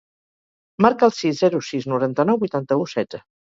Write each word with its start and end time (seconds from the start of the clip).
Marca 0.85 1.05
el 1.11 1.13
sis, 1.19 1.37
zero, 1.43 1.61
sis, 1.69 1.87
noranta-nou, 1.95 2.43
vuitanta-u, 2.47 2.93
setze. 2.99 3.25